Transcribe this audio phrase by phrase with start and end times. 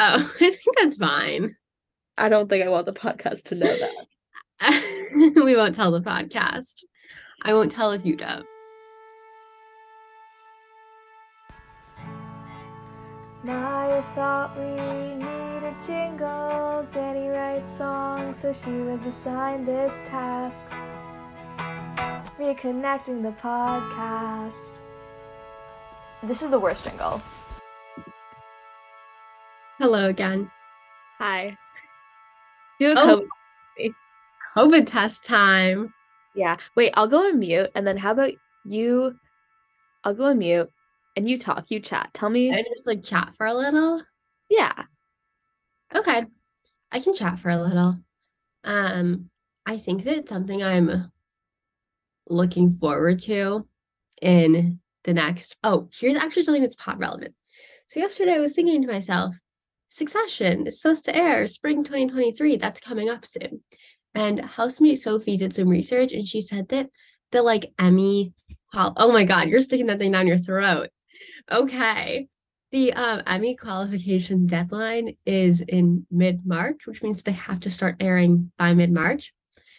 [0.00, 1.56] Oh, I think that's fine.
[2.16, 4.06] I don't think I want the podcast to know that.
[5.44, 6.84] we won't tell the podcast.
[7.42, 8.46] I won't tell if you don't.
[13.42, 14.64] Now I thought we
[15.16, 16.86] need a jingle.
[16.94, 20.64] Danny writes songs, so she was assigned this task.
[22.38, 24.78] Reconnecting the podcast.
[26.22, 27.20] This is the worst jingle.
[29.78, 30.50] Hello again.
[31.18, 31.56] Hi.
[32.80, 33.26] Do a Oh.
[33.78, 33.94] COVID-
[34.56, 35.92] COVID test time.
[36.34, 36.56] Yeah.
[36.76, 38.32] Wait, I'll go on mute and then how about
[38.64, 39.18] you?
[40.04, 40.70] I'll go on mute
[41.16, 42.10] and you talk, you chat.
[42.14, 42.52] Tell me.
[42.52, 44.02] I just like chat for a little.
[44.50, 44.84] yeah.
[45.94, 46.26] Okay.
[46.90, 47.98] I can chat for a little.
[48.64, 49.30] Um,
[49.66, 51.10] I think that it's something I'm
[52.28, 53.66] looking forward to
[54.22, 55.56] in the next.
[55.62, 57.34] Oh, here's actually something that's pod relevant.
[57.88, 59.34] So yesterday I was thinking to myself,
[59.88, 62.56] Succession is supposed to air spring 2023.
[62.56, 63.62] That's coming up soon.
[64.14, 66.90] And housemate Sophie did some research and she said that
[67.32, 68.32] the like Emmy
[68.74, 70.88] oh my god, you're sticking that thing down your throat.
[71.50, 72.28] Okay.
[72.70, 77.96] The um, Emmy qualification deadline is in mid March, which means they have to start
[77.98, 79.32] airing by mid March.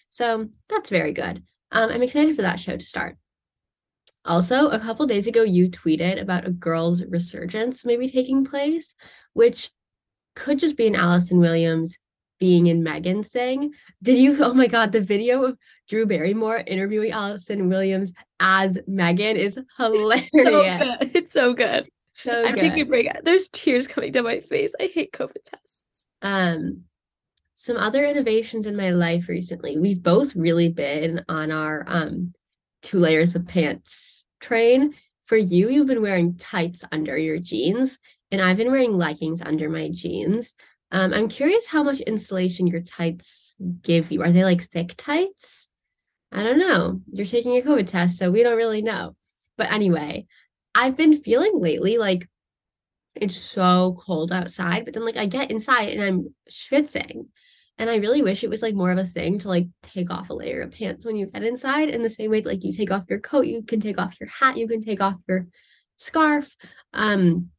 [0.10, 1.44] So that's very good.
[1.72, 3.18] Um, I'm excited for that show to start.
[4.26, 8.96] Also, a couple days ago, you tweeted about a girls' resurgence maybe taking place,
[9.34, 9.70] which
[10.40, 11.98] could just be an Allison Williams
[12.40, 13.74] being in Megan thing.
[14.02, 14.42] Did you?
[14.42, 15.58] Oh my God, the video of
[15.90, 20.32] Drew Barrymore interviewing Allison Williams as Megan is hilarious.
[20.32, 20.96] So.
[21.02, 21.90] It's so good.
[22.14, 23.08] So I'm taking a break.
[23.24, 24.74] There's tears coming down my face.
[24.80, 26.06] I hate COVID tests.
[26.22, 26.84] Um,
[27.56, 29.78] some other innovations in my life recently.
[29.78, 32.34] We've both really been on our um
[32.82, 34.96] two layers of pants train.
[35.26, 38.00] For you, you've been wearing tights under your jeans,
[38.32, 40.54] and I've been wearing leggings under my jeans.
[40.92, 44.22] Um, I'm curious how much insulation your tights give you.
[44.22, 45.68] Are they like thick tights?
[46.32, 47.02] I don't know.
[47.08, 49.16] You're taking a COVID test, so we don't really know.
[49.58, 50.28] But anyway,
[50.74, 52.28] I've been feeling lately like
[53.16, 57.28] it's so cold outside, but then like I get inside and I'm schwitzing.
[57.78, 60.30] And I really wish it was like more of a thing to like take off
[60.30, 61.90] a layer of pants when you get inside.
[61.90, 64.30] In the same way, like you take off your coat, you can take off your
[64.30, 65.48] hat, you can take off your
[65.98, 66.56] scarf.
[66.94, 67.50] Um,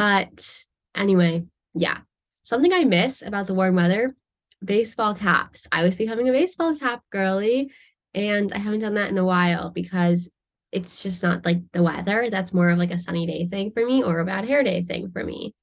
[0.00, 1.44] but anyway,
[1.74, 1.98] yeah.
[2.42, 4.16] Something I miss about the warm weather,
[4.64, 5.66] baseball caps.
[5.70, 7.70] I was becoming a baseball cap girly,
[8.14, 10.30] and I haven't done that in a while because
[10.72, 12.30] it's just not like the weather.
[12.30, 14.80] That's more of like a sunny day thing for me or a bad hair day
[14.80, 15.54] thing for me.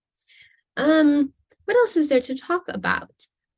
[0.76, 1.34] Um,
[1.66, 3.10] what else is there to talk about?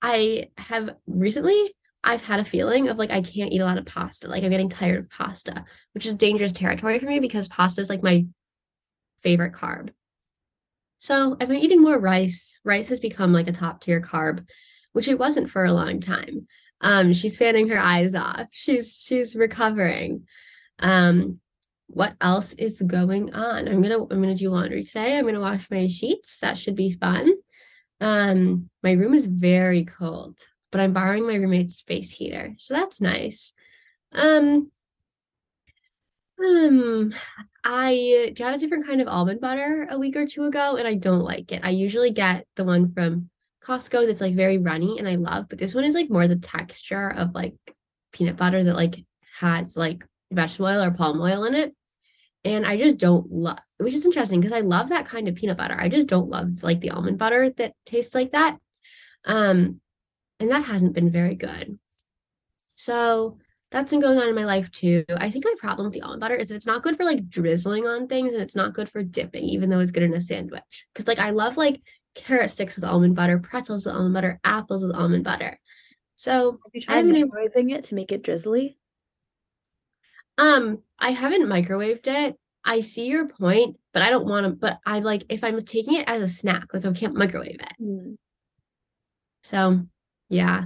[0.02, 1.76] I have recently
[2.06, 4.30] I've had a feeling of like I can't eat a lot of pasta.
[4.30, 7.90] Like I'm getting tired of pasta, which is dangerous territory for me because pasta is
[7.90, 8.28] like my
[9.22, 9.90] favorite carb.
[11.00, 12.60] So I've been eating more rice.
[12.64, 14.48] Rice has become like a top tier carb,
[14.94, 16.48] which it wasn't for a long time.
[16.82, 18.48] Um, she's fanning her eyes off.
[18.52, 20.28] She's she's recovering.
[20.80, 21.40] Um,
[21.88, 23.68] what else is going on?
[23.68, 25.18] I'm gonna I'm gonna do laundry today.
[25.18, 26.40] I'm gonna wash my sheets.
[26.40, 27.32] That should be fun.
[28.02, 30.40] Um, my room is very cold,
[30.72, 33.54] but I'm borrowing my roommate's space heater, so that's nice.
[34.14, 34.72] Um,
[36.40, 37.14] um,
[37.64, 40.96] I got a different kind of almond butter a week or two ago, and I
[40.96, 41.62] don't like it.
[41.64, 43.30] I usually get the one from
[43.64, 46.38] Costco that's like very runny and I love, but this one is like more the
[46.38, 47.56] texture of like
[48.12, 49.04] peanut butter that like
[49.40, 51.76] has like vegetable oil or palm oil in it.
[52.46, 55.58] And I just don't love, which is interesting because I love that kind of peanut
[55.58, 55.78] butter.
[55.78, 58.58] I just don't love like the almond butter that tastes like that.
[59.26, 59.82] Um,
[60.40, 61.78] and that hasn't been very good.
[62.76, 63.40] So
[63.72, 65.06] that's been going on in my life too.
[65.18, 67.30] I think my problem with the almond butter is that it's not good for like
[67.30, 70.22] drizzling on things and it's not good for dipping, even though it's good in a
[70.22, 70.86] sandwich.
[70.94, 71.82] Because like I love like
[72.16, 75.58] carrot sticks with almond butter, pretzels with almond butter, apples with almond butter.
[76.16, 78.78] So Have you tried microwaving it to make it drizzly?
[80.38, 82.36] Um, I haven't microwaved it.
[82.66, 84.52] I see your point, but I don't want to.
[84.52, 87.74] But I'm like, if I'm taking it as a snack, like I can't microwave it.
[87.80, 88.14] Hmm.
[89.44, 89.82] So,
[90.28, 90.66] yeah.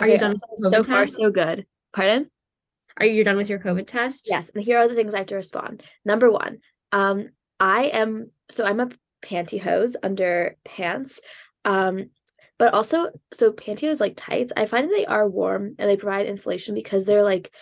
[0.00, 0.34] Are Okay, you done?
[0.34, 1.66] So, so far, so good.
[1.94, 2.30] Pardon?
[2.98, 4.28] Are you done with your COVID test?
[4.28, 5.84] Yes, and here are the things I have to respond.
[6.04, 6.58] Number one,
[6.92, 7.28] um,
[7.60, 8.90] I am so I'm a
[9.24, 11.20] pantyhose under pants.
[11.64, 12.10] Um,
[12.58, 16.26] but also so pantyhose like tights, I find that they are warm and they provide
[16.26, 17.52] insulation because they're like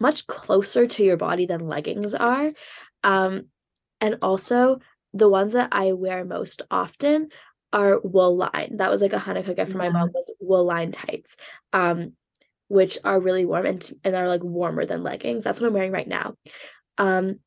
[0.00, 2.52] much closer to your body than leggings are.
[3.04, 3.46] Um,
[4.00, 4.80] and also
[5.14, 7.28] the ones that I wear most often
[7.72, 8.78] are wool line.
[8.78, 11.36] That was like a Hanukkah gift from my mom was wool line tights.
[11.72, 12.14] Um,
[12.72, 15.44] which are really warm and and are like warmer than leggings.
[15.44, 16.34] That's what I'm wearing right now.
[16.98, 17.40] Um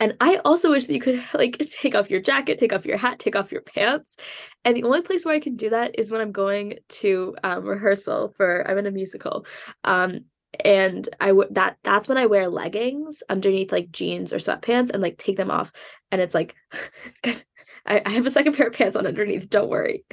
[0.00, 2.96] And I also wish that you could like take off your jacket, take off your
[2.96, 4.16] hat, take off your pants.
[4.64, 7.64] And the only place where I can do that is when I'm going to um,
[7.64, 9.46] rehearsal for I'm in a musical.
[9.84, 10.20] Um,
[10.62, 15.02] and I would that that's when I wear leggings underneath like jeans or sweatpants and
[15.02, 15.72] like take them off.
[16.12, 16.54] And it's like,
[17.22, 17.44] guys,
[17.86, 19.50] I, I have a second pair of pants on underneath.
[19.50, 20.04] Don't worry.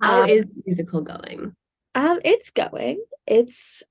[0.00, 1.54] How Um, is the musical going?
[1.94, 3.02] Um, it's going.
[3.26, 3.82] It's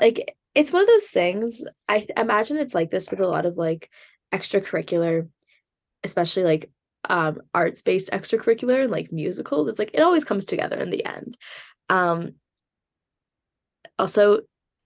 [0.00, 1.62] like it's one of those things.
[1.88, 3.90] I th- imagine it's like this with a lot of like
[4.32, 5.28] extracurricular,
[6.02, 6.70] especially like
[7.08, 9.68] um arts-based extracurricular and like musicals.
[9.68, 11.36] It's like it always comes together in the end.
[11.88, 12.34] Um
[13.98, 14.40] also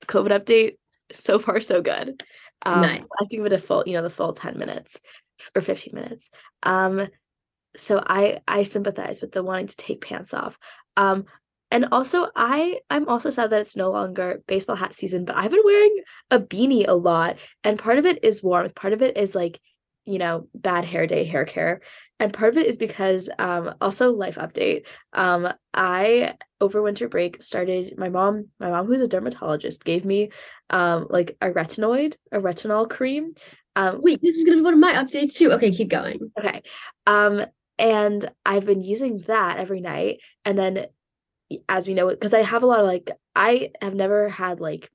[0.06, 0.79] COVID update,
[1.12, 2.23] so far so good.
[2.65, 3.03] Um Nice.
[3.03, 5.00] I have to give it a full, you know, the full 10 minutes
[5.55, 6.31] or 15 minutes.
[6.62, 7.09] Um
[7.76, 10.59] so I I sympathize with the wanting to take pants off.
[10.97, 11.26] Um
[11.70, 15.50] and also I I'm also sad that it's no longer baseball hat season, but I've
[15.50, 19.17] been wearing a beanie a lot and part of it is warmth, part of it
[19.17, 19.61] is like
[20.05, 21.82] you know, bad hair day hair care.
[22.19, 24.85] And part of it is because um also life update.
[25.12, 30.31] Um I over winter break started my mom my mom who's a dermatologist gave me
[30.70, 33.35] um like a retinoid, a retinol cream.
[33.76, 35.53] Um Wait, this is gonna be one of my updates too.
[35.53, 36.32] Okay, keep going.
[36.38, 36.62] Okay.
[37.06, 37.44] Um,
[37.79, 40.20] and I've been using that every night.
[40.44, 40.87] And then
[41.69, 44.91] as we know, because I have a lot of like I have never had like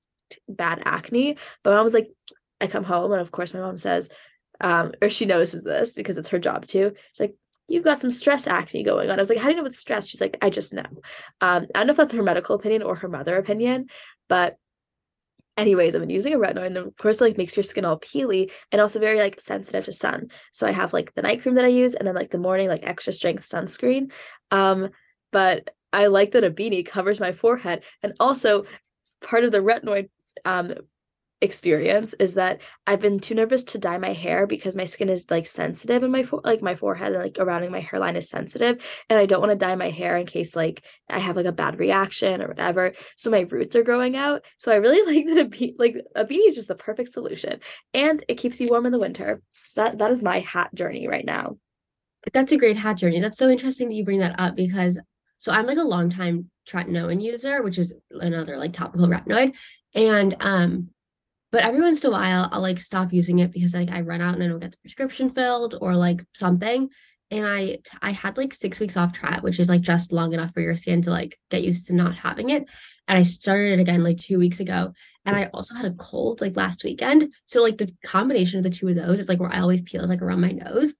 [0.47, 2.09] bad acne, but my mom was like,
[2.61, 4.09] I come home and of course my mom says,
[4.61, 6.93] um, or she notices this because it's her job too.
[7.13, 7.35] She's like,
[7.69, 9.17] You've got some stress acne going on.
[9.17, 10.07] I was like, How do you know it's stress?
[10.07, 10.83] She's like, I just know.
[11.41, 13.87] Um, I don't know if that's her medical opinion or her mother opinion,
[14.27, 14.57] but
[15.57, 17.99] anyways, I've been using a retinoid and of course it, like makes your skin all
[17.99, 20.27] peely and also very like sensitive to sun.
[20.51, 22.67] So I have like the night cream that I use and then like the morning
[22.67, 24.11] like extra strength sunscreen.
[24.51, 24.89] Um,
[25.31, 28.65] but I like that a beanie covers my forehead and also
[29.21, 30.09] part of the retinoid
[30.43, 30.73] um
[31.43, 35.29] experience is that I've been too nervous to dye my hair because my skin is
[35.29, 38.81] like sensitive in my fore like my forehead and like around my hairline is sensitive
[39.09, 41.51] and I don't want to dye my hair in case like I have like a
[41.51, 42.93] bad reaction or whatever.
[43.17, 46.23] So my roots are growing out so I really like that a be- like a
[46.23, 47.59] beanie is just the perfect solution
[47.93, 49.41] and it keeps you warm in the winter.
[49.65, 51.57] So that that is my hat journey right now.
[52.31, 53.19] That's a great hat journey.
[53.19, 54.97] That's so interesting that you bring that up because
[55.43, 59.53] so I'm like a long time tretinoin user, which is another like topical retinoid.
[59.93, 60.89] And um,
[61.51, 64.21] but every once in a while I'll like stop using it because like I run
[64.21, 66.87] out and I don't get the prescription filled or like something.
[67.29, 70.53] And I I had like six weeks off tret, which is like just long enough
[70.53, 72.65] for your skin to like get used to not having it.
[73.09, 74.93] And I started it again like two weeks ago.
[75.25, 77.33] And I also had a cold like last weekend.
[77.47, 80.03] So like the combination of the two of those, it's like where I always peel
[80.03, 80.93] is like around my nose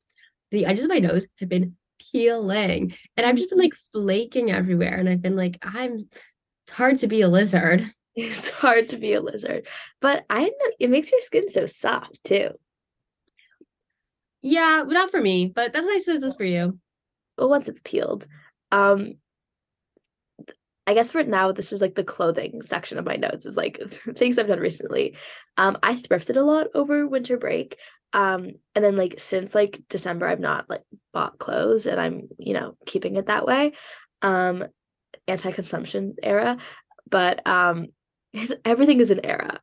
[0.53, 1.75] the edges of my nose have been
[2.13, 4.95] peeling and I've just been like flaking everywhere.
[4.97, 6.07] And I've been like, I'm
[6.67, 7.91] it's hard to be a lizard.
[8.15, 9.67] it's hard to be a lizard
[9.99, 12.49] but I know it makes your skin so soft too
[14.43, 16.77] Yeah, but not for me, but that's nice as this for you.
[17.37, 18.27] But once it's peeled
[18.73, 19.13] um
[20.87, 23.79] i guess for now this is like the clothing section of my notes is like
[24.15, 25.15] things i've done recently
[25.55, 27.77] um i thrifted a lot over winter break
[28.13, 30.83] um and then like since like december i've not like
[31.13, 33.71] bought clothes and i'm you know keeping it that way
[34.21, 34.63] um
[35.27, 36.57] anti-consumption era
[37.09, 37.87] but um
[38.65, 39.59] everything is an era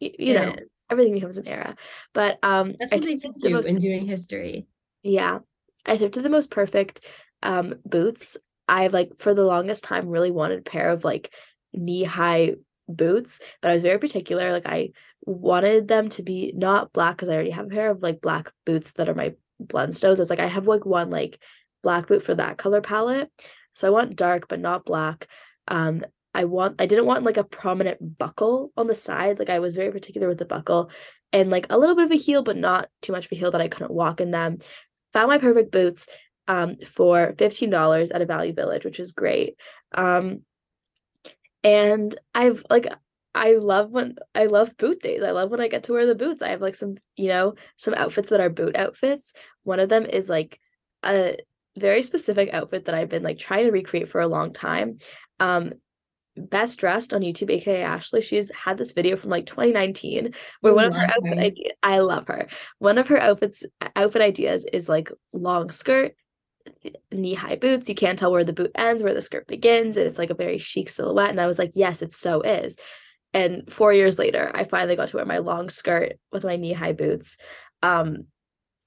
[0.00, 0.68] y- you know is.
[0.90, 1.76] everything becomes an era
[2.14, 4.66] but um That's I what they thrifted teach the most- in doing history.
[5.02, 5.38] yeah.
[5.86, 7.00] I thrifted the most perfect
[7.42, 8.36] um boots.
[8.68, 11.32] I've like for the longest time really wanted a pair of like
[11.72, 12.54] knee-high
[12.88, 14.52] boots, but I was very particular.
[14.52, 14.90] Like I
[15.28, 18.52] wanted them to be not black because I already have a pair of like black
[18.64, 20.16] boots that are my Blundstones.
[20.16, 21.40] I was like, I have like one like
[21.82, 23.30] black boot for that color palette.
[23.74, 25.28] So I want dark but not black.
[25.66, 26.04] Um
[26.34, 29.38] I want I didn't want like a prominent buckle on the side.
[29.38, 30.90] Like I was very particular with the buckle
[31.32, 33.50] and like a little bit of a heel, but not too much of a heel
[33.50, 34.58] that I couldn't walk in them
[35.12, 36.08] found my perfect boots
[36.46, 39.56] um for $15 at a value village which is great
[39.92, 40.40] um
[41.62, 42.86] and i've like
[43.38, 45.22] i love when i love boot days.
[45.22, 46.42] I love when i get to wear the boots.
[46.42, 49.32] I have like some you know some outfits that are boot outfits.
[49.62, 50.60] One of them is like
[51.04, 51.36] a
[51.76, 54.96] very specific outfit that i've been like trying to recreate for a long time.
[55.38, 55.72] Um
[56.36, 60.76] best dressed on youtube aka ashley she's had this video from like 2019 where I
[60.76, 61.42] one of her outfit her.
[61.42, 62.48] ideas i love her.
[62.78, 63.64] One of her outfits
[63.96, 66.14] outfit ideas is like long skirt
[67.10, 67.88] knee-high boots.
[67.88, 70.34] You can't tell where the boot ends where the skirt begins and it's like a
[70.34, 72.76] very chic silhouette and i was like yes it so is
[73.34, 76.92] and four years later i finally got to wear my long skirt with my knee-high
[76.92, 77.36] boots
[77.82, 78.24] um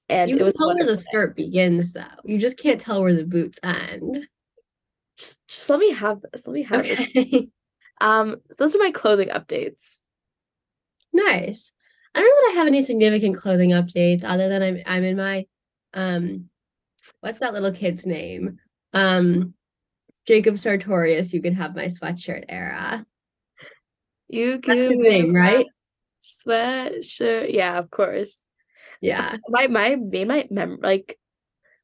[0.08, 2.02] and You it was tell where the skirt begins though.
[2.24, 4.26] You just can't tell where the boots end.
[5.16, 7.08] just, just let me have this let me have this
[8.00, 10.02] um so those are my clothing updates
[11.12, 11.72] Nice.
[12.14, 15.16] I don't know that I have any significant clothing updates other than I'm I'm in
[15.16, 15.46] my
[15.94, 16.48] um
[17.20, 18.58] what's that little kid's name?
[18.92, 19.54] Um
[20.26, 23.04] Jacob Sartorius, you can have my sweatshirt era.
[24.32, 25.66] You That's his name, right?
[26.22, 27.52] sweatshirt.
[27.52, 28.42] Yeah, of course.
[29.00, 29.36] Yeah.
[29.48, 31.18] My my main my mem like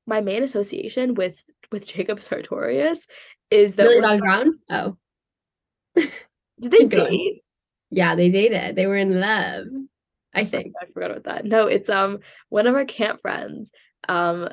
[0.06, 3.06] my main association with with Jacob Sartorius
[3.50, 4.58] is that when- Bobby Brown?
[4.70, 4.96] Oh.
[5.96, 6.10] did
[6.60, 7.10] they keep going.
[7.10, 7.42] date?
[7.90, 8.76] Yeah, they dated.
[8.76, 9.66] They were in love.
[10.34, 10.74] I think.
[10.80, 11.44] I forgot about that.
[11.44, 13.72] No, it's um one of our camp friends.
[14.08, 14.48] Um,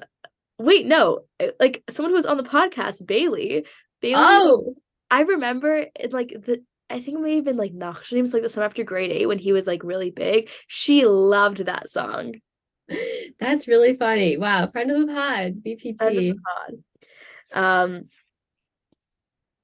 [0.57, 1.21] wait, no,
[1.59, 3.65] like someone who was on the podcast, Bailey.
[4.01, 4.15] Bailey.
[4.17, 4.75] Oh,
[5.11, 6.63] I remember it like the.
[6.89, 9.39] I think it may have been like Nachshim, like the summer after grade eight when
[9.39, 10.50] he was like really big.
[10.68, 12.36] She loved that song.
[13.39, 14.38] that's really funny.
[14.38, 15.98] Wow, friend of the pod, Friend of BPT.
[16.00, 17.63] the pod.
[17.63, 18.04] Um,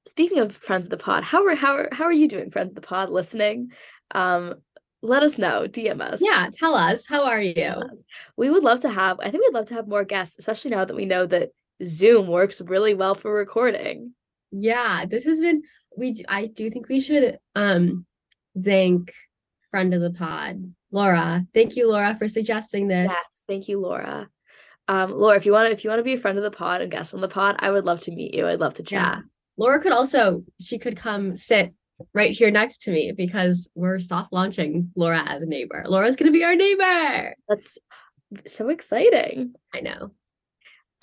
[0.06, 2.72] speaking of friends of the pod, how are how are how are you doing, friends
[2.72, 3.10] of the pod?
[3.10, 3.70] Listening,
[4.12, 4.54] um,
[5.02, 5.66] let us know.
[5.68, 6.20] DM us.
[6.24, 7.74] Yeah, tell us, how are you?
[8.36, 9.20] We would love to have.
[9.20, 11.50] I think we'd love to have more guests, especially now that we know that
[11.84, 14.14] Zoom works really well for recording.
[14.50, 15.62] Yeah, this has been
[15.96, 18.06] we I do think we should um
[18.60, 19.12] thank
[19.70, 21.46] friend of the pod, Laura.
[21.54, 23.10] Thank you, Laura, for suggesting this.
[23.10, 24.28] Yes, thank you, Laura.
[24.88, 26.50] Um, Laura, if you want to, if you want to be a friend of the
[26.50, 28.46] pod and guest on the pod, I would love to meet you.
[28.46, 29.14] I'd love to Yeah.
[29.16, 29.22] chat.
[29.56, 31.72] Laura could also she could come sit
[32.14, 35.84] right here next to me because we're soft launching Laura as a neighbor.
[35.86, 37.34] Laura's gonna be our neighbor.
[37.48, 37.78] That's
[38.46, 39.54] so exciting.
[39.72, 40.10] I know.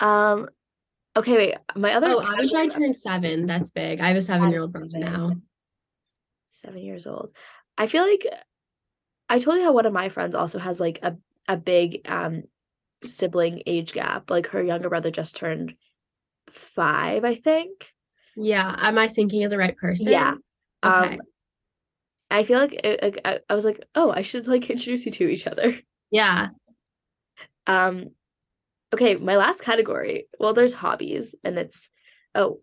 [0.00, 0.48] Um,
[1.16, 1.56] okay, wait.
[1.76, 3.46] My other Oh, I wish I turned seven.
[3.46, 4.00] That's big.
[4.00, 5.32] I have a seven year old brother now.
[6.48, 7.32] seven years old.
[7.78, 8.26] I feel like
[9.28, 11.16] I told you how one of my friends also has like a
[11.48, 12.42] a big um
[13.02, 14.30] sibling age gap.
[14.30, 15.74] Like her younger brother just turned
[16.50, 17.92] five, I think.
[18.36, 18.74] Yeah.
[18.78, 20.08] Am I thinking of the right person?
[20.08, 20.34] Yeah.
[20.84, 21.14] Okay.
[21.14, 21.20] Um,
[22.30, 25.12] I feel like, it, like I, I was like, oh, I should like introduce you
[25.12, 25.78] to each other.
[26.10, 26.48] yeah.
[27.66, 28.10] Um,
[28.92, 30.26] okay, my last category.
[30.38, 31.90] Well, there's hobbies, and it's
[32.34, 32.60] oh,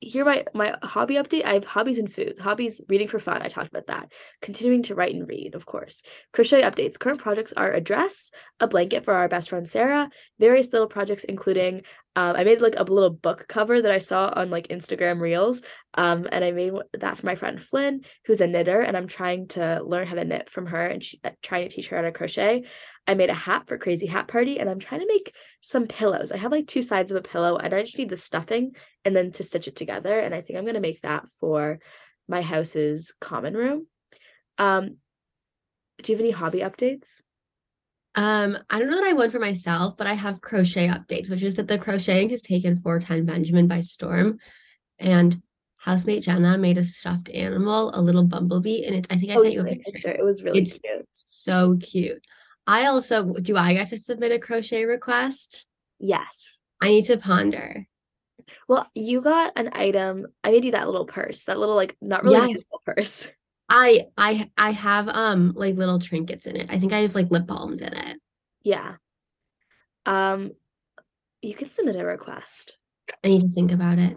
[0.00, 1.44] here my my hobby update.
[1.44, 2.40] I have hobbies and foods.
[2.40, 3.42] Hobbies, reading for fun.
[3.42, 4.12] I talked about that.
[4.42, 6.02] Continuing to write and read, of course.
[6.32, 6.98] Crochet updates.
[6.98, 10.10] Current projects are a dress, a blanket for our best friend Sarah.
[10.38, 11.82] Various little projects, including
[12.16, 15.62] um, I made like a little book cover that I saw on like Instagram Reels.
[15.94, 19.48] Um, and I made that for my friend Flynn, who's a knitter, and I'm trying
[19.48, 22.02] to learn how to knit from her and she, uh, trying to teach her how
[22.02, 22.64] to crochet.
[23.06, 26.32] I made a hat for Crazy Hat Party, and I'm trying to make some pillows.
[26.32, 28.72] I have like two sides of a pillow, and I just need the stuffing
[29.04, 30.18] and then to stitch it together.
[30.18, 31.78] And I think I'm gonna make that for
[32.28, 33.86] my house's common room.
[34.56, 34.96] Um,
[36.02, 37.20] do you have any hobby updates?
[38.14, 41.42] Um, I don't know that I went for myself, but I have crochet updates, which
[41.42, 44.38] is that the crocheting has taken 410 Benjamin by storm.
[44.98, 45.42] And
[45.78, 49.42] housemate Jenna made a stuffed animal, a little bumblebee, and it's I think I Oh,
[49.42, 49.82] sent you a picture.
[49.92, 50.10] picture.
[50.12, 51.06] It was really It's- cute.
[51.12, 52.22] So cute.
[52.66, 55.66] I also do I get to submit a crochet request?
[55.98, 56.58] Yes.
[56.80, 57.84] I need to ponder.
[58.68, 60.26] Well, you got an item.
[60.42, 62.48] I made you that little purse, that little like not really Yes.
[62.50, 63.30] useful purse.
[63.68, 66.68] I I I have um like little trinkets in it.
[66.70, 68.18] I think I have like lip balms in it.
[68.62, 68.96] Yeah.
[70.06, 70.52] Um,
[71.40, 72.76] you can submit a request.
[73.22, 74.16] I need to think about it.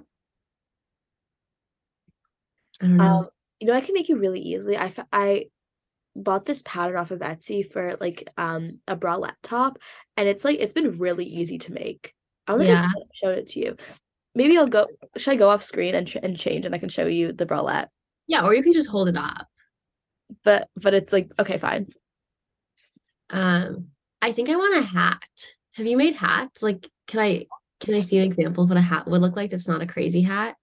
[2.82, 3.04] I don't know.
[3.04, 3.28] Um,
[3.60, 4.78] you know, I can make you really easily.
[4.78, 5.46] I I
[6.18, 9.78] bought this pattern off of Etsy for like um a bralette top,
[10.18, 12.14] and it's like it's been really easy to make.
[12.48, 12.76] I I've Yeah.
[12.84, 13.78] s- showed it to you.
[14.36, 14.88] Maybe I'll go.
[15.18, 17.46] Should I go off screen and ch- and change, and I can show you the
[17.46, 17.88] bralette?
[18.28, 19.48] yeah, or you can just hold it up.
[20.44, 21.88] But but it's like okay, fine.
[23.30, 23.88] Um,
[24.22, 25.22] I think I want a hat.
[25.76, 26.64] Have you made hats?
[26.64, 27.46] Like, can I
[27.80, 29.88] can I see an example of what a hat would look like that's not a
[29.88, 30.56] crazy hat?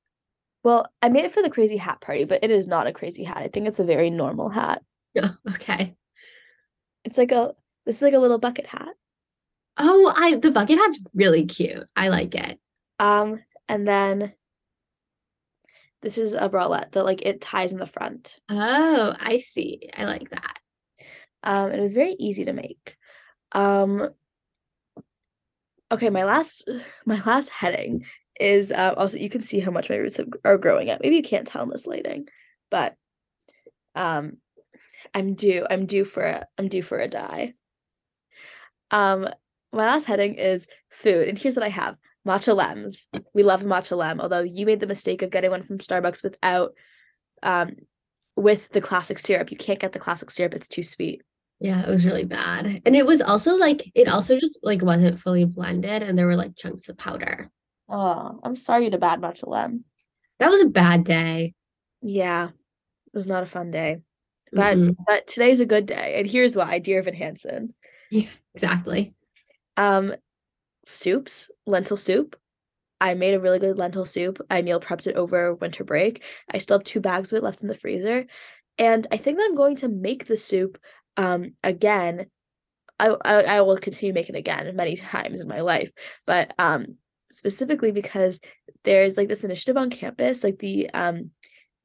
[0.63, 3.23] Well, I made it for the crazy hat party, but it is not a crazy
[3.25, 3.37] hat.
[3.37, 4.83] I think it's a very normal hat.
[5.23, 5.95] Yeah, okay.
[7.05, 7.55] It's like a
[7.87, 8.89] this is like a little bucket hat.
[9.77, 11.87] Oh, I the bucket hat's really cute.
[11.95, 12.59] I like it.
[12.99, 14.33] Um, and then
[16.03, 18.39] this is a bralette that like it ties in the front.
[18.49, 19.89] Oh, I see.
[19.97, 20.59] I like that.
[21.43, 22.97] Um, it was very easy to make.
[23.53, 24.11] Um,
[25.91, 26.69] okay, my last
[27.07, 28.05] my last heading
[28.41, 31.01] is uh, also you can see how much my roots have, are growing up.
[31.03, 32.29] Maybe you can't tell in this lighting,
[32.71, 32.97] but
[33.95, 34.39] um,
[35.13, 35.67] I'm due.
[35.69, 37.55] I'm due for a I'm due for a die.
[38.91, 39.29] Um,
[39.73, 41.97] my last heading is food, and here's what I have:
[42.27, 43.07] matcha lems.
[43.35, 46.75] We love matcha lem, although you made the mistake of getting one from Starbucks without
[47.43, 47.77] um
[48.37, 49.51] with the classic syrup.
[49.51, 51.23] You can't get the classic syrup; it's too sweet.
[51.61, 52.83] Yeah, it was really bad.
[52.85, 56.37] And it was also like it also just like wasn't fully blended and there were
[56.37, 57.51] like chunks of powder.
[57.89, 59.85] Oh, I'm sorry to bad matcha lem.
[60.41, 61.55] That was a bad day.
[62.03, 63.99] Yeah, it was not a fun day.
[64.55, 64.97] But Mhm.
[65.07, 67.75] but today's a good day, and here's why, dear Evan Hansen.
[68.11, 69.15] Yeah, exactly.
[69.77, 70.15] Um,
[70.87, 72.37] soups, lentil soup.
[73.01, 74.41] I made a really good lentil soup.
[74.51, 76.23] I meal prepped it over winter break.
[76.53, 78.27] I still have two bags of it left in the freezer,
[78.79, 80.79] and I think that I'm going to make the soup
[81.17, 82.27] um again.
[83.01, 85.91] I I, I will continue making it again many times in my life,
[86.27, 86.97] but um
[87.31, 88.41] specifically because
[88.85, 91.31] there's like this initiative on campus, like the um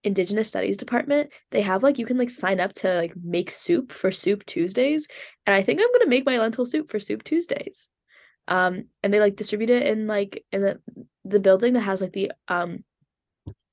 [0.03, 1.31] Indigenous Studies department.
[1.51, 5.07] They have like you can like sign up to like make soup for Soup Tuesdays,
[5.45, 7.89] and I think I'm gonna make my lentil soup for Soup Tuesdays
[8.49, 10.79] um and they like distribute it in like in the
[11.23, 12.83] the building that has like the um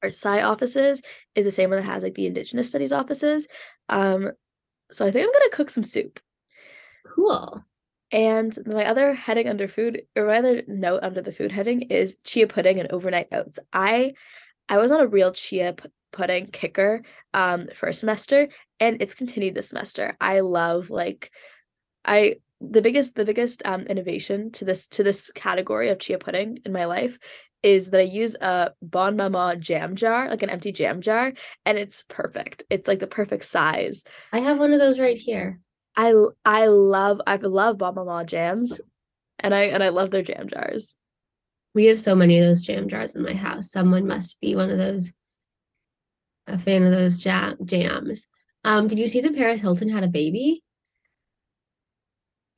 [0.02, 1.02] art sci offices
[1.34, 3.48] is the same one that has like the indigenous studies offices
[3.88, 4.30] um
[4.92, 6.20] so i think i'm gonna cook some soup
[7.14, 7.64] Cool.
[8.12, 12.16] and my other heading under food or my other note under the food heading is
[12.22, 14.12] chia pudding and overnight oats i
[14.68, 15.74] i was on a real chia
[16.16, 17.02] pudding kicker
[17.34, 18.48] um first semester
[18.80, 21.30] and it's continued this semester i love like
[22.04, 26.58] i the biggest the biggest um innovation to this to this category of chia pudding
[26.64, 27.18] in my life
[27.62, 31.32] is that I use a Bonne Maman jam jar, like an empty jam jar,
[31.64, 32.62] and it's perfect.
[32.70, 34.04] It's like the perfect size.
[34.32, 35.58] I have one of those right here.
[35.96, 38.80] I I love I love Bonne Maman jams,
[39.40, 40.96] and I and I love their jam jars.
[41.74, 43.70] We have so many of those jam jars in my house.
[43.70, 45.12] Someone must be one of those
[46.46, 48.26] a fan of those jam jams.
[48.64, 50.62] Um, did you see that Paris Hilton had a baby?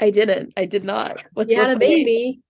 [0.01, 0.53] I didn't.
[0.57, 1.23] I did not.
[1.35, 2.05] What's She had what's a the name?
[2.05, 2.41] baby.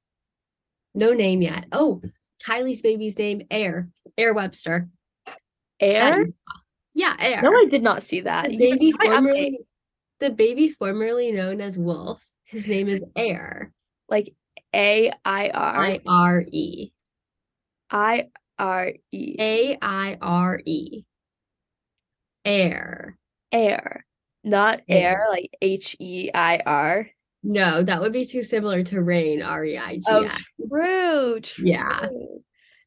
[0.95, 1.67] No name yet.
[1.73, 2.03] Oh,
[2.47, 3.89] Kylie's baby's name Air.
[4.17, 4.89] Air Webster.
[5.81, 6.23] Air?
[6.23, 6.33] is-
[6.95, 7.43] yeah, Air.
[7.43, 8.49] No, I did not see that.
[8.51, 9.61] the baby formerly
[10.21, 12.21] the baby formerly known as Wolf.
[12.45, 13.73] His name is Air.
[14.09, 14.35] like
[14.75, 16.91] A I R I R E.
[17.91, 18.29] I
[18.59, 21.05] R E A I R E.
[22.45, 23.19] Air.
[23.53, 24.05] air,
[24.45, 25.11] not Air.
[25.21, 27.09] air like H E I R.
[27.43, 30.29] No, that would be too similar to rain, R E I G Oh,
[30.69, 31.65] true, true.
[31.67, 32.09] Yeah.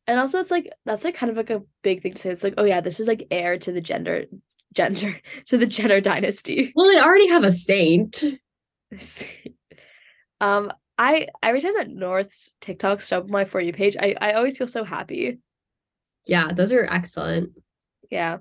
[0.07, 2.29] And also, it's like that's like kind of like a big thing to say.
[2.31, 4.25] It's like, oh yeah, this is like heir to the gender,
[4.73, 6.73] gender to the Jenner dynasty.
[6.75, 8.23] Well, they already have a saint.
[10.41, 14.15] um, I every time that North's TikToks show up on my for you page, I
[14.19, 15.39] I always feel so happy.
[16.27, 17.51] Yeah, those are excellent.
[18.09, 18.39] Yeah.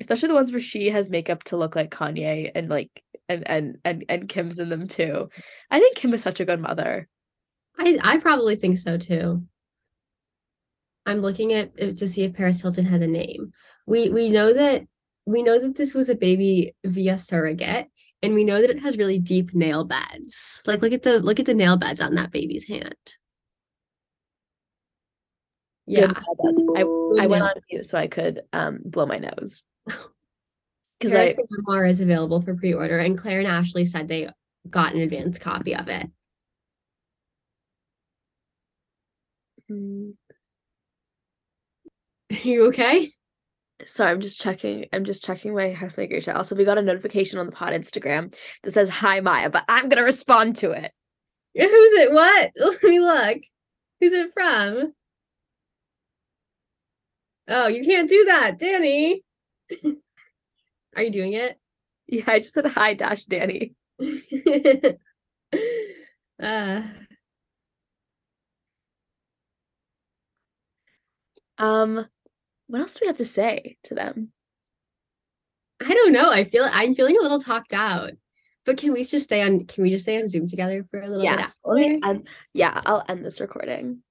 [0.00, 3.78] Especially the ones where she has makeup to look like Kanye and like and and
[3.84, 5.28] and and Kim's in them too.
[5.70, 7.08] I think Kim is such a good mother.
[7.78, 9.42] I I probably think so too.
[11.06, 13.52] I'm looking at it to see if Paris Hilton has a name.
[13.86, 14.86] We we know that
[15.26, 17.88] we know that this was a baby via surrogate,
[18.22, 20.62] and we know that it has really deep nail beds.
[20.66, 22.94] Like look at the look at the nail beds on that baby's hand.
[25.86, 26.12] Yeah.
[26.76, 26.82] I
[27.20, 29.64] I went on mute so I could um blow my nose.
[30.98, 34.28] Because I the memoir is available for pre-order, and Claire and Ashley said they
[34.68, 36.10] got an advance copy of it.
[39.70, 40.14] Mm,
[42.42, 43.12] you okay?
[43.84, 44.86] sorry, I'm just checking.
[44.92, 46.36] I'm just checking my housemaker chat.
[46.36, 49.88] Also, we got a notification on the pod Instagram that says hi Maya, but I'm
[49.88, 50.92] gonna respond to it.
[51.54, 52.12] Who's it?
[52.12, 52.50] What?
[52.56, 53.38] Let me look.
[54.00, 54.92] Who's it from?
[57.48, 59.22] Oh, you can't do that, Danny.
[60.96, 61.58] Are you doing it?
[62.06, 63.74] Yeah, I just said hi dash Danny.
[66.42, 66.82] uh,
[71.58, 72.06] Um,
[72.68, 74.30] what else do we have to say to them?
[75.84, 76.30] I don't know.
[76.30, 78.12] I feel I'm feeling a little talked out.
[78.64, 81.08] But can we just stay on can we just stay on Zoom together for a
[81.08, 81.56] little bit Yeah, after?
[81.64, 84.02] let me end, yeah, I'll end this recording.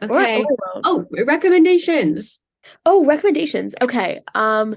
[0.00, 0.44] Or- or Okay.
[0.84, 2.40] Oh, recommendations.
[2.84, 3.74] Oh, recommendations.
[3.82, 4.20] Okay.
[4.34, 4.76] Um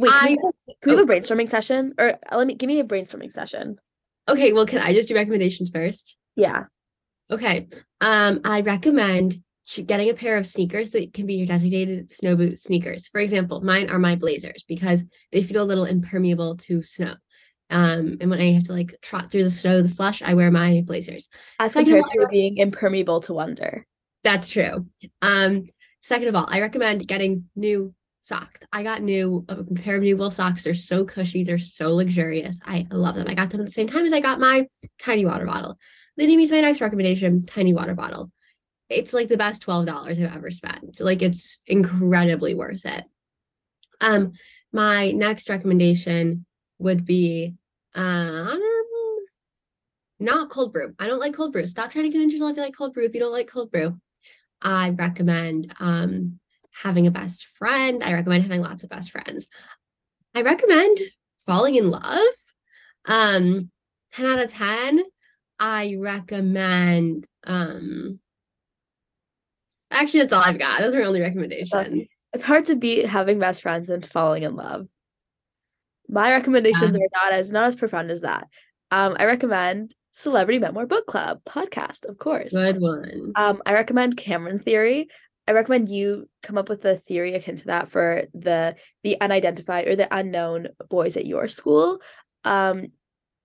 [0.00, 1.94] wait, can, we, I- have a- can we have a brainstorming session?
[1.98, 3.76] Or uh, let me give me a brainstorming session.
[4.28, 6.16] Okay, well, can I just do recommendations first?
[6.36, 6.64] Yeah.
[7.30, 7.68] Okay.
[8.00, 9.36] Um, I recommend
[9.86, 13.08] getting a pair of sneakers that can be your designated snow boot sneakers.
[13.08, 17.14] For example, mine are my blazers because they feel a little impermeable to snow.
[17.70, 20.50] Um, and when I have to like trot through the snow, the slush, I wear
[20.50, 21.28] my blazers.
[21.60, 23.86] As Second compared all, to being impermeable to wonder.
[24.24, 24.86] That's true.
[25.22, 25.66] Um,
[26.00, 28.62] second of all, I recommend getting new socks.
[28.72, 30.62] I got new a pair of new wool socks.
[30.62, 32.60] They're so cushy, they're so luxurious.
[32.64, 33.28] I love them.
[33.28, 34.66] I got them at the same time as I got my
[34.98, 35.78] tiny water bottle.
[36.16, 38.30] Leading me to my next recommendation, tiny water bottle.
[38.88, 41.00] It's like the best $12 I've ever spent.
[41.00, 43.04] Like it's incredibly worth it.
[44.00, 44.32] Um,
[44.72, 46.44] my next recommendation
[46.78, 47.54] would be
[47.94, 48.60] um
[50.18, 50.94] not cold brew.
[50.98, 51.66] I don't like cold brew.
[51.66, 53.98] Stop trying to convince yourself you like cold brew if you don't like cold brew.
[54.60, 56.38] I recommend um
[56.72, 58.02] having a best friend.
[58.02, 59.46] I recommend having lots of best friends.
[60.34, 60.98] I recommend
[61.46, 62.26] Falling in Love.
[63.06, 63.70] Um,
[64.12, 65.02] 10 out of 10.
[65.58, 68.18] I recommend um
[69.90, 70.80] actually that's all I've got.
[70.80, 72.06] Those are my only recommendations.
[72.32, 74.86] It's hard to beat having best friends and falling in love.
[76.08, 77.02] My recommendations Yeah.
[77.02, 78.46] are not as not as profound as that.
[78.90, 82.52] Um, I recommend Celebrity Memoir Book Club podcast, of course.
[82.52, 83.32] Good one.
[83.36, 85.08] Um, I recommend Cameron Theory.
[85.48, 89.88] I recommend you come up with a theory akin to that for the the unidentified
[89.88, 92.00] or the unknown boys at your school.
[92.44, 92.88] Um,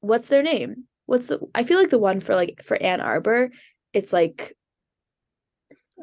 [0.02, 0.86] what's their name?
[1.06, 1.40] What's the?
[1.56, 3.50] I feel like the one for like for Ann Arbor,
[3.94, 4.56] it's like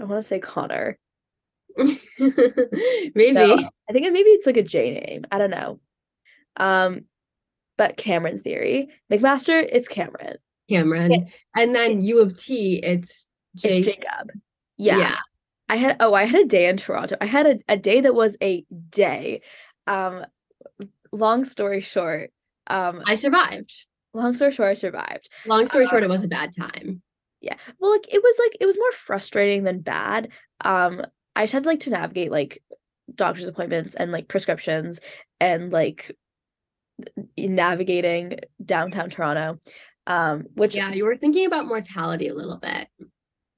[0.00, 0.98] I want to say Connor.
[1.76, 3.32] Maybe.
[3.32, 5.24] No, I think maybe it's like a J name.
[5.30, 5.80] I don't know.
[6.56, 7.02] Um,
[7.78, 10.36] but Cameron Theory, McMaster, it's Cameron.
[10.68, 11.28] Cameron.
[11.56, 13.26] And then U of T, it's
[13.62, 14.30] It's Jacob.
[14.76, 14.98] Yeah.
[14.98, 15.16] Yeah.
[15.72, 17.16] I had oh, I had a day in Toronto.
[17.18, 19.40] I had a, a day that was a day.
[19.86, 20.22] Um
[21.12, 22.30] long story short,
[22.66, 23.86] um I survived.
[24.12, 25.30] long story short, I survived.
[25.46, 27.00] Long story short, Uh, it was a bad time.
[27.40, 27.56] Yeah.
[27.78, 30.28] Well, like it was like it was more frustrating than bad.
[30.62, 32.62] Um I just had like to navigate like
[33.14, 35.00] doctor's appointments and like prescriptions
[35.40, 36.14] and like
[37.38, 39.58] navigating downtown Toronto.
[40.06, 42.88] Um which Yeah, you were thinking about mortality a little bit.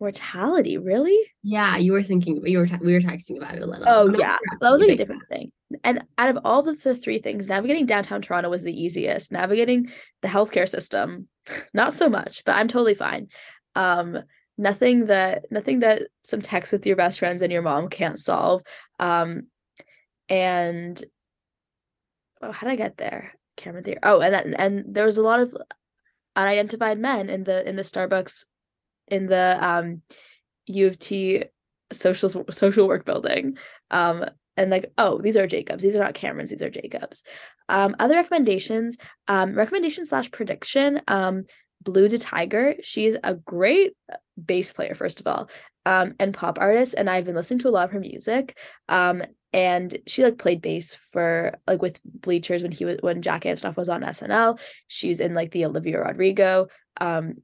[0.01, 1.19] Mortality, really?
[1.43, 3.85] Yeah, you were thinking you were we were texting about it a little.
[3.87, 5.53] Oh yeah, that was like a different thing.
[5.83, 9.33] And out of all the, three things, navigating downtown Toronto was the easiest.
[9.33, 9.91] Navigating
[10.23, 11.29] the healthcare system,
[11.75, 13.29] not so much, but I'm totally fine.
[13.75, 14.19] Um,
[14.57, 18.63] nothing that nothing that some text with your best friends and your mom can't solve.
[18.99, 19.49] Um,
[20.29, 21.03] and
[22.43, 23.33] oh, how did I get there?
[23.57, 23.91] Can't remember.
[24.01, 25.57] the- Oh, and that and there was a lot of
[26.37, 28.47] unidentified men in the in the Starbucks
[29.09, 30.03] in the um
[30.67, 31.45] U of T
[31.93, 33.57] social social work building.
[33.91, 34.25] Um
[34.57, 35.83] and like, oh, these are Jacobs.
[35.83, 36.51] These are not Camerons.
[36.51, 37.25] These are Jacobs.
[37.69, 41.01] Um, other recommendations, um, recommendation slash prediction.
[41.09, 41.45] Um,
[41.83, 42.77] Blu DeTiger.
[42.83, 43.95] She's a great
[44.43, 45.51] bass player, first of all,
[45.87, 46.95] um, and pop artist.
[46.97, 48.57] And I've been listening to a lot of her music.
[48.89, 53.43] Um, and she like played bass for like with Bleachers when he was when Jack
[53.43, 54.59] Antonoff was on SNL.
[54.89, 56.67] She's in like the Olivia Rodrigo
[57.01, 57.35] um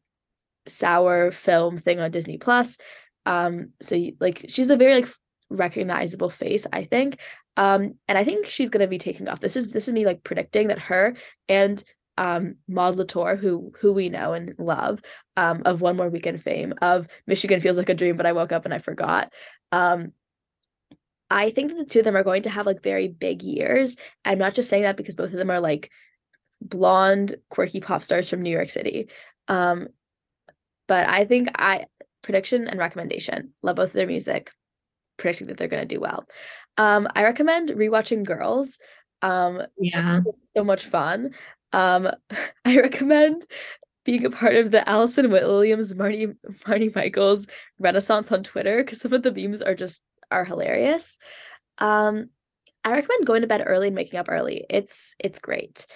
[0.70, 2.78] sour film thing on Disney Plus.
[3.26, 5.08] Um, so like she's a very like
[5.50, 7.18] recognizable face, I think.
[7.56, 9.40] Um, and I think she's gonna be taking off.
[9.40, 11.14] This is this is me like predicting that her
[11.48, 11.82] and
[12.16, 15.00] um Maude Latour, who who we know and love,
[15.36, 18.52] um, of One More Weekend fame, of Michigan Feels Like a Dream, but I woke
[18.52, 19.32] up and I forgot.
[19.72, 20.12] Um,
[21.30, 23.96] I think that the two of them are going to have like very big years.
[24.24, 25.90] I'm not just saying that because both of them are like
[26.60, 29.08] blonde, quirky pop stars from New York City.
[29.46, 29.88] Um,
[30.90, 31.86] but I think I
[32.20, 34.50] prediction and recommendation love both of their music,
[35.18, 36.26] predicting that they're going to do well.
[36.78, 38.80] Um, I recommend rewatching Girls.
[39.22, 40.22] Um, Yeah.
[40.56, 41.30] so much fun.
[41.72, 42.10] Um,
[42.64, 43.46] I recommend
[44.04, 46.34] being a part of the Allison Williams, Marnie
[46.66, 47.46] Marnie Michaels
[47.78, 51.18] Renaissance on Twitter because some of the memes are just are hilarious.
[51.78, 52.30] Um,
[52.84, 54.66] I recommend going to bed early and waking up early.
[54.68, 55.86] It's it's great.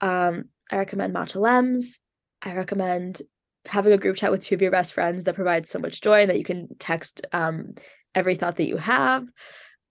[0.00, 1.98] Um, I recommend Matcha Lems.
[2.40, 3.20] I recommend
[3.66, 6.22] having a group chat with two of your best friends that provides so much joy
[6.22, 7.74] and that you can text um
[8.14, 9.26] every thought that you have.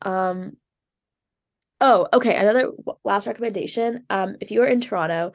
[0.01, 0.53] Um,
[1.81, 2.35] Oh, okay.
[2.35, 2.71] Another
[3.05, 4.05] last recommendation.
[4.09, 5.31] Um, if you are in Toronto,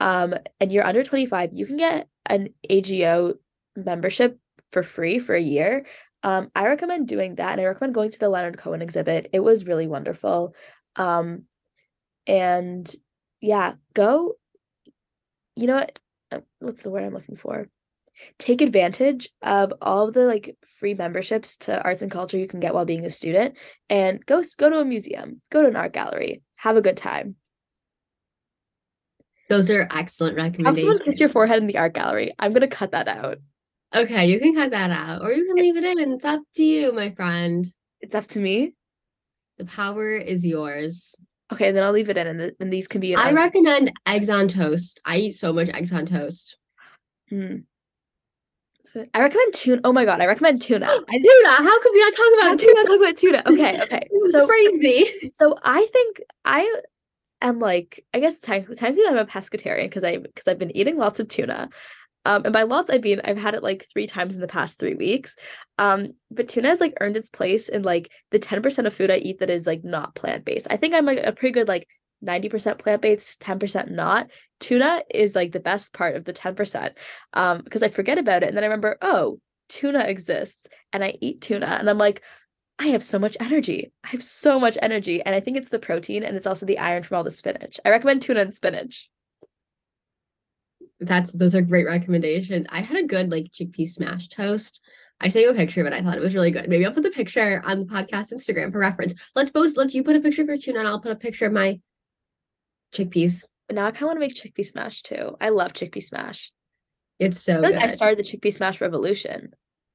[0.00, 3.34] um, and you're under 25, you can get an AGO
[3.74, 4.38] membership
[4.70, 5.86] for free for a year.
[6.22, 9.28] Um, I recommend doing that, and I recommend going to the Leonard Cohen exhibit.
[9.32, 10.54] It was really wonderful.
[10.94, 11.44] Um,
[12.26, 12.88] and
[13.40, 14.34] yeah, go.
[15.56, 15.98] You know what?
[16.30, 17.68] Uh, What's the word I'm looking for?
[18.38, 22.60] Take advantage of all of the like free memberships to arts and culture you can
[22.60, 23.56] get while being a student
[23.88, 27.36] and go go to a museum, go to an art gallery, have a good time.
[29.48, 32.32] Those are excellent recommendations Have someone kiss your forehead in the art gallery.
[32.38, 33.38] I'm gonna cut that out.
[33.94, 35.98] Okay, you can cut that out or you can leave it in.
[35.98, 37.66] And it's up to you, my friend.
[38.00, 38.74] It's up to me.
[39.56, 41.14] The power is yours.
[41.52, 43.16] Okay, then I'll leave it in, and, th- and these can be.
[43.16, 45.00] I recommend eggs on toast.
[45.04, 46.58] I eat so much eggs on toast.
[47.30, 47.56] Hmm.
[48.92, 49.80] So I recommend tuna.
[49.84, 50.86] Oh my god, I recommend tuna.
[50.86, 52.84] I Tuna, how could we not talk about tuna?
[52.84, 53.42] talk about tuna?
[53.46, 54.06] Okay, okay.
[54.10, 55.30] This is So crazy.
[55.32, 56.80] so I think I
[57.42, 60.96] am like I guess technically, technically I'm a pescatarian because I because I've been eating
[60.96, 61.68] lots of tuna.
[62.24, 64.78] Um, and by lots I mean I've had it like three times in the past
[64.78, 65.36] three weeks.
[65.78, 69.16] Um, but tuna has like earned its place in like the 10% of food I
[69.16, 70.66] eat that is like not plant-based.
[70.70, 71.86] I think I'm like a pretty good like
[72.24, 74.30] 90% plant-based, 10% not.
[74.60, 76.92] Tuna is like the best part of the 10%.
[77.32, 81.14] Um, because I forget about it and then I remember, oh, tuna exists and I
[81.20, 82.22] eat tuna and I'm like,
[82.78, 83.92] I have so much energy.
[84.04, 85.20] I have so much energy.
[85.22, 87.80] And I think it's the protein and it's also the iron from all the spinach.
[87.84, 89.10] I recommend tuna and spinach.
[91.00, 92.66] That's those are great recommendations.
[92.70, 94.80] I had a good like chickpea smash toast.
[95.20, 96.68] I sent you a picture, but I thought it was really good.
[96.68, 99.14] Maybe I'll put the picture on the podcast Instagram for reference.
[99.34, 101.46] Let's both let's you put a picture of your tuna and I'll put a picture
[101.46, 101.80] of my
[102.92, 103.44] chickpeas.
[103.66, 105.36] But now I kind of want to make chickpea smash too.
[105.40, 106.52] I love chickpea smash.
[107.18, 107.74] It's so I good.
[107.74, 109.52] like I started the chickpea smash revolution.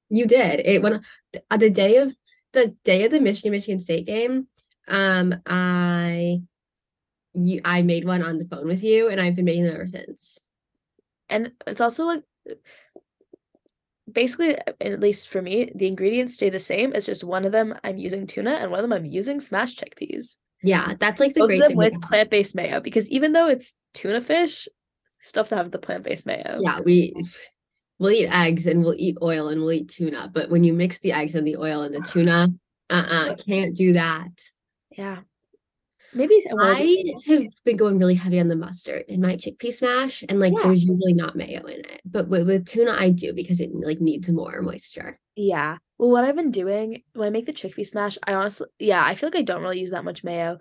[0.10, 0.62] You did.
[0.66, 1.02] It when
[1.50, 2.14] uh, the day of
[2.52, 4.48] the day of the Michigan Michigan State game,
[4.88, 6.42] um, I
[7.34, 9.88] you I made one on the phone with you, and I've been making them ever
[9.88, 10.40] since.
[11.30, 12.24] And it's also like
[14.12, 16.94] basically, at least for me, the ingredients stay the same.
[16.94, 19.80] It's just one of them I'm using tuna and one of them I'm using smashed
[19.80, 20.38] chickpeas.
[20.64, 21.78] Yeah, that's like the Both great them thing.
[21.78, 24.68] with plant-based mayo because even though it's tuna fish,
[25.22, 26.58] still have to have the plant-based mayo.
[26.60, 27.14] yeah, we
[28.00, 31.00] we'll eat eggs and we'll eat oil and we'll eat tuna, but when you mix
[31.00, 32.50] the eggs and the oil and the ah, tuna,
[32.90, 34.32] It's uh-uh, too uh-uh, can't do that.
[34.98, 35.20] Yeah.
[36.16, 39.36] Maybe one of these I have been going really heavy on the mustard in my
[39.36, 40.62] chickpea smash, and like Yeah.
[40.64, 44.00] there's usually not mayo in it, but with, with tuna I do because it like
[44.00, 45.20] needs more moisture.
[45.36, 45.78] Yeah.
[45.98, 49.16] Well, what I've been doing when I make the chickpea smash, I honestly, yeah, I
[49.16, 50.58] feel like I don't really use that much mayo.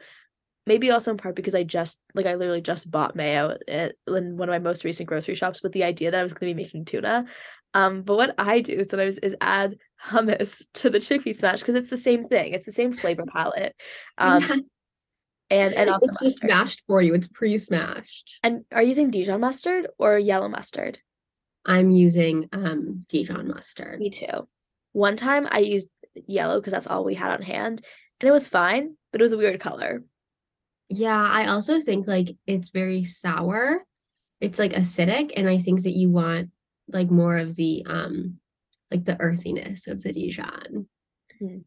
[0.67, 4.37] Maybe also in part because I just, like, I literally just bought mayo at, in
[4.37, 6.55] one of my most recent grocery shops with the idea that I was going to
[6.55, 7.25] be making tuna.
[7.75, 11.89] Um, but what I do sometimes is add hummus to the chickpea smash because it's
[11.89, 12.53] the same thing.
[12.53, 13.75] It's the same flavor palette.
[14.19, 14.57] Um, Yeah,
[15.51, 16.51] and and also it's just mustard.
[16.51, 17.15] smashed for you.
[17.15, 18.39] It's pre-smashed.
[18.43, 21.01] And are you using Dijon mustard or yellow mustard?
[21.67, 23.99] I'm using um Dijon mustard.
[24.01, 24.49] Me too.
[24.93, 25.89] One time I used
[26.27, 27.83] yellow because that's all we had on hand,
[28.21, 30.03] and it was fine, but it was a weird color.
[30.89, 33.83] Yeah, I also think like it's very sour.
[34.41, 36.51] It's like acidic, and I think that you want
[36.89, 38.39] like more of the um
[38.91, 40.87] like the earthiness of the Dijon.
[41.41, 41.65] Mhm.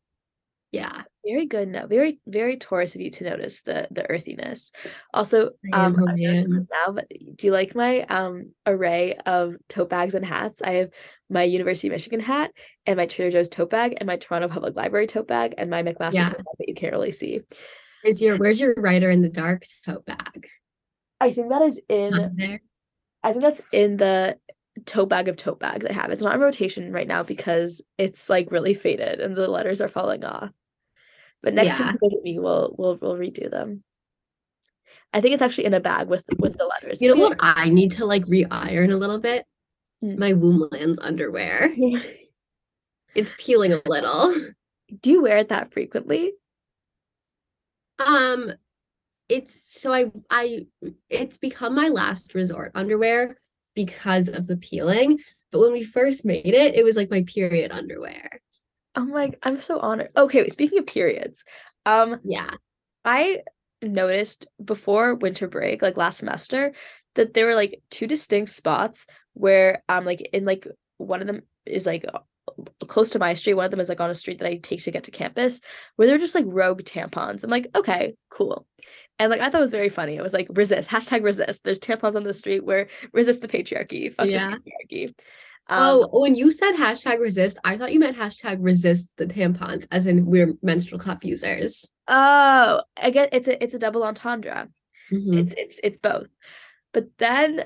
[0.72, 1.70] Yeah, Very good.
[1.70, 4.72] No, very very Taurus of you to notice the the earthiness.
[5.14, 9.56] Also, I um, I'm noticing this now, but do you like my um array of
[9.68, 10.62] tote bags and hats?
[10.62, 10.90] I have
[11.30, 12.52] my University of Michigan hat
[12.86, 15.82] and my Trader Joe's tote bag and my Toronto Public Library tote bag and my
[15.82, 16.30] McMaster Yeah.
[16.30, 17.42] tote bag that you can't really see.
[18.04, 20.48] is your where's your writer in the dark tote bag?
[21.20, 22.62] I think that is in there.
[23.24, 24.38] I think that's in the
[24.86, 26.12] tote bag of tote bags I have.
[26.12, 29.88] It's not in rotation right now because it's like really faded and the letters are
[29.88, 30.52] falling off.
[31.42, 31.94] But next time Yeah.
[31.94, 33.84] you visit me, we'll we'll we'll redo them.
[35.14, 37.02] I think it's actually in a bag with with the letters.
[37.02, 39.46] You know what I need to like re-iron a little bit?
[40.02, 40.20] Hmm.
[40.20, 41.74] My Womblands underwear.
[43.16, 44.36] It's peeling a little.
[45.02, 46.34] Do you wear it that frequently?
[47.98, 48.52] Um,
[49.30, 50.66] it's so I I
[51.10, 53.38] it's become my last resort underwear
[53.74, 55.20] because of the peeling.
[55.52, 58.35] But when we first made it, it was like my period underwear.
[58.96, 60.10] I'm like, I'm so honored.
[60.16, 61.44] Okay, wait, speaking of periods,
[61.86, 62.52] um, Yeah.
[63.04, 63.42] I
[63.82, 66.74] noticed before winter break, like last semester,
[67.16, 71.42] that there were like two distinct spots where um like in like one of them
[71.66, 72.20] is like uh,
[72.88, 74.82] close to my street, one of them is like on a street that I take
[74.84, 75.62] to get to campus,
[75.96, 77.44] where they're just like rogue tampons.
[77.44, 78.66] I'm like, okay, cool.
[79.20, 80.16] And like I thought it was very funny.
[80.16, 81.64] It was like resist, hashtag resist.
[81.64, 84.56] There's tampons on the street where resist the patriarchy, fuck Yeah.
[84.56, 85.14] the patriarchy.
[85.68, 89.88] Oh, Um, when you said hashtag resist, I thought you meant hashtag resist the tampons,
[89.92, 91.90] as in we're menstrual cup users.
[92.08, 94.68] oh, I get it's a it's a double entendre.
[95.12, 95.40] Mhm.
[95.40, 96.28] it's it's it's both
[96.92, 97.64] but then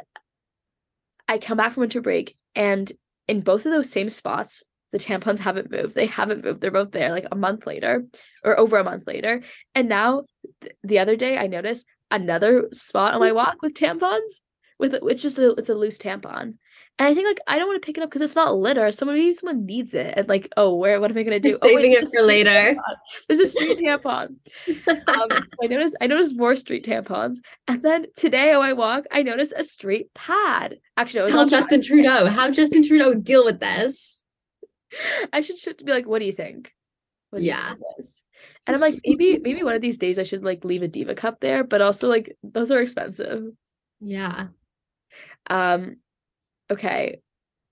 [1.30, 2.92] i come back from winter break and
[3.30, 6.92] in both of those same spots the tampons haven't moved they haven't moved they're both
[6.92, 8.04] there like a month later
[8.44, 9.42] or over a month later
[9.74, 10.24] and now
[10.62, 14.42] th- the other day i noticed another spot on my walk with tampons
[14.80, 17.82] with it's just a it's a loose tampon and i think like i don't want
[17.82, 20.48] to pick it up because it's not litter someone maybe someone needs it and like
[20.58, 22.50] oh where what am i gonna do You're oh, wait, saving it for later.
[22.50, 22.96] tampon.
[23.28, 24.36] there's a street tampon
[24.88, 27.38] um, so I noticed I noticed more street tampons,
[27.68, 30.80] and then today on my walk, I noticed a street pad.
[30.98, 31.60] Actually, no, it was Tell.
[31.60, 32.26] Justin Trudeau.
[32.26, 34.24] Have Justin Trudeau deal with this.
[35.34, 36.74] I should should be like, what do you think?
[37.30, 37.76] What do you think Yeah.
[38.68, 41.16] And I'm like, maybe maybe one of these days I should like leave a diva
[41.16, 43.44] cup there, but also like those are expensive.
[44.00, 44.48] Yeah.
[45.50, 45.98] Um,
[46.70, 47.22] okay.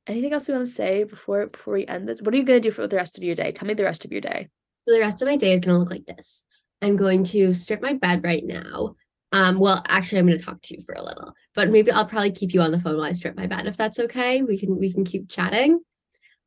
[0.08, 2.22] Anything else you want to say before before we end this?
[2.22, 3.52] What are you gonna do for the rest of your day?
[3.52, 4.48] Tell me the rest of your day.
[4.88, 6.44] So the rest of my day is gonna look like this.
[6.82, 8.96] I'm going to strip my bed right now.
[9.34, 12.32] Um, well, actually, I'm gonna talk to you for a little, but maybe I'll probably
[12.32, 14.42] keep you on the phone while I strip my bed if that's okay.
[14.44, 15.82] We can we can keep chatting.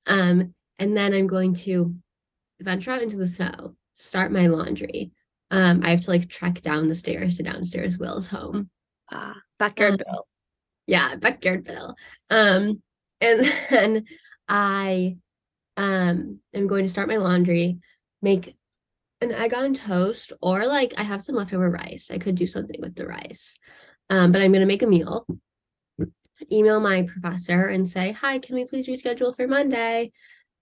[0.06, 1.94] Um, and then I'm going to
[2.60, 5.12] venture out into the snow, start my laundry.
[5.50, 8.70] Um, I have to like trek down the stairs to downstairs Will's home.
[9.12, 10.26] Ah, backyard Um, bill.
[10.90, 11.94] Yeah, backyard bill.
[12.30, 12.82] Um,
[13.20, 14.04] and then
[14.48, 15.18] I
[15.76, 17.78] um am going to start my laundry,
[18.20, 18.56] make
[19.20, 22.10] an egg on toast or like I have some leftover rice.
[22.10, 23.56] I could do something with the rice.
[24.10, 25.28] Um, but I'm gonna make a meal.
[26.50, 30.10] Email my professor and say, "Hi, can we please reschedule for Monday?"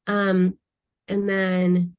[0.06, 0.58] Um,
[1.06, 1.96] and then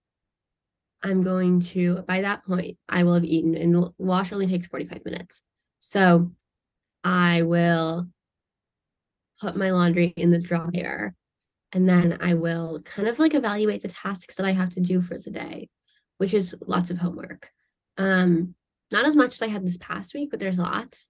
[1.02, 4.68] I'm going to by that point I will have eaten and the wash only takes
[4.68, 5.42] 45 minutes.
[5.80, 6.32] So
[7.04, 8.08] I will
[9.40, 11.14] put my laundry in the dryer
[11.72, 15.02] and then I will kind of like evaluate the tasks that I have to do
[15.02, 15.70] for today,
[16.18, 17.52] which is lots of homework.
[17.98, 18.56] Um,
[18.92, 21.10] not as much as I had this past week, but there's lots.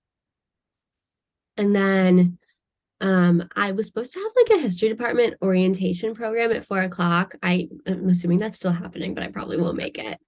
[1.56, 2.38] And then
[3.00, 7.36] um, I was supposed to have like a history department orientation program at four o'clock.
[7.42, 10.20] I am assuming that's still happening, but I probably won't make it.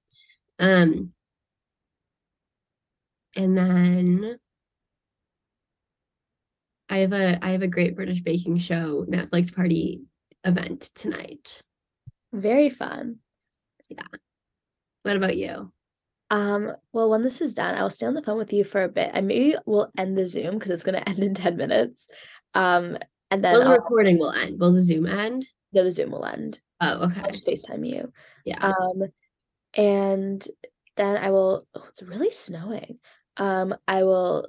[0.60, 1.12] Um,
[3.36, 4.40] and then
[6.92, 10.02] I have a I have a Great British Baking Show Netflix party
[10.44, 11.62] event tonight.
[12.34, 13.20] Very fun.
[13.88, 14.04] Yeah.
[15.04, 15.72] What about you?
[16.30, 18.84] Um, well, when this is done, I will stay on the phone with you for
[18.84, 19.12] a bit.
[19.14, 22.10] I maybe we'll end the Zoom because it's gonna end in 10 minutes.
[22.54, 22.98] Um,
[23.32, 24.60] and then Well, the I'll, recording will end.
[24.60, 25.48] Will the Zoom end?
[25.72, 26.60] no, the Zoom will end.
[26.82, 27.22] Oh, okay.
[27.22, 28.12] I'll just FaceTime you.
[28.44, 28.60] Yeah.
[28.60, 29.04] Um,
[29.76, 30.46] and
[30.98, 33.00] then I will, oh, it's really snowing.
[33.38, 34.48] Um, I will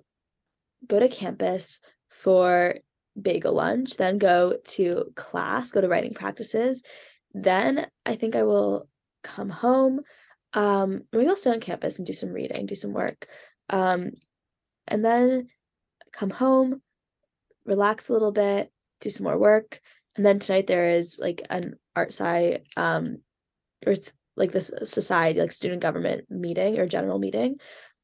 [0.89, 1.79] go to campus
[2.23, 2.77] for
[3.21, 6.83] bagel lunch, then go to class, go to writing practices.
[7.35, 8.89] Then I think I will
[9.25, 10.01] come home.
[10.55, 13.27] Um, maybe I'll stay on campus and do some reading, do some work.
[13.71, 14.13] Um,
[14.87, 15.49] and then
[16.13, 16.81] come home,
[17.65, 19.81] relax a little bit, do some more work.
[20.17, 23.19] And then tonight there is like an art sci um
[23.87, 27.57] or it's like this society, like student government meeting or general meeting,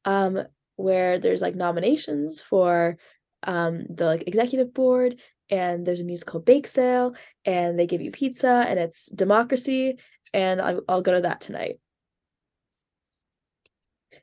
[0.05, 0.43] um,
[0.75, 2.97] where there's like nominations for
[3.43, 5.15] um the like executive board
[5.49, 9.97] and there's a musical bake sale and they give you pizza and it's democracy
[10.33, 11.79] and I'll, I'll go to that tonight.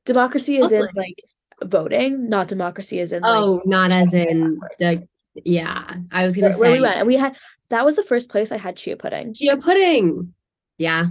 [0.05, 1.21] Democracy is in like
[1.65, 5.01] voting, not democracy is in like Oh, not as in backwards.
[5.35, 5.97] the yeah.
[6.13, 7.37] I was gonna where, where say we went and we had
[7.71, 9.35] that was the first place I had chia pudding.
[9.35, 10.33] chia pudding.
[10.79, 11.07] Yeah.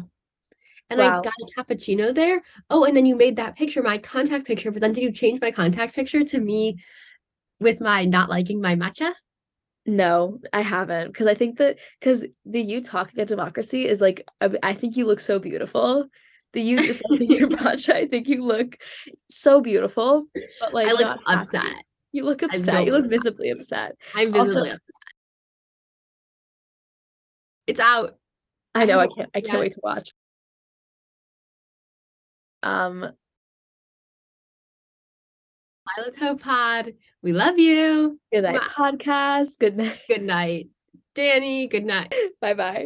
[0.90, 2.42] And I got a cappuccino there.
[2.70, 5.42] Oh, and then you made that picture, my contact picture, but then did you change
[5.42, 6.78] my contact picture to me
[7.60, 9.14] with my not liking my matcha?
[9.86, 14.28] No, I haven't because I think that because the you talking at democracy is like
[14.64, 16.08] I, think you look so beautiful.
[16.54, 18.78] The you just your matcha, I think you look
[19.30, 20.26] so beautiful,
[20.60, 21.42] but like I look not happy.
[21.42, 21.84] upset.
[22.12, 22.86] You look upset.
[22.86, 23.96] You look visibly upset.
[24.16, 24.82] I'm Also- visibly upset.
[27.68, 28.18] It's out.
[28.74, 29.00] I know.
[29.00, 29.30] I can't.
[29.34, 29.60] I can't yet.
[29.60, 30.14] wait to watch.
[32.64, 33.12] Um.
[35.96, 36.94] Violet's Hope Pod.
[37.22, 38.20] We love you.
[38.34, 38.98] Good night, Mwah.
[38.98, 39.60] podcast.
[39.60, 40.00] Good night.
[40.08, 40.70] Good night.
[41.14, 42.14] Danny, good night.
[42.42, 42.86] Bye bye.